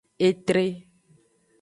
Etre. 0.29 0.65